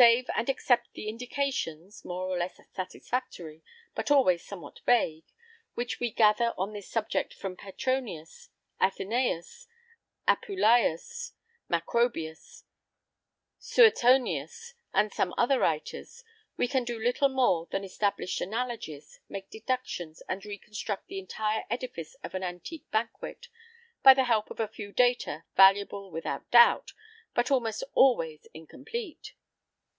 Save 0.00 0.30
and 0.34 0.48
except 0.48 0.94
the 0.94 1.10
indications 1.10 2.06
more 2.06 2.26
or 2.26 2.38
less 2.38 2.58
satisfactory, 2.72 3.62
but 3.94 4.10
always 4.10 4.42
somewhat 4.42 4.80
vague 4.86 5.26
which 5.74 6.00
we 6.00 6.10
gather 6.10 6.54
on 6.56 6.72
this 6.72 6.88
subject 6.88 7.34
from 7.34 7.54
Petronius, 7.54 8.48
Athenæus, 8.80 9.66
Apuleius, 10.26 11.32
Macrobius, 11.68 12.64
Suetonius, 13.58 14.72
and 14.94 15.12
some 15.12 15.34
other 15.36 15.58
writers, 15.60 16.24
we 16.56 16.66
can 16.66 16.84
do 16.84 16.98
little 16.98 17.28
more 17.28 17.66
than 17.66 17.84
establish 17.84 18.40
analogies, 18.40 19.20
make 19.28 19.50
deductions, 19.50 20.22
and 20.30 20.46
reconstruct 20.46 21.08
the 21.08 21.18
entire 21.18 21.64
edifice 21.68 22.14
of 22.24 22.34
an 22.34 22.42
antique 22.42 22.90
banquet 22.90 23.48
by 24.02 24.14
the 24.14 24.24
help 24.24 24.50
of 24.50 24.60
a 24.60 24.66
few 24.68 24.92
data, 24.92 25.44
valuable, 25.58 26.10
without 26.10 26.50
doubt, 26.50 26.94
but 27.34 27.50
almost 27.50 27.84
always 27.92 28.46
incomplete. 28.54 29.34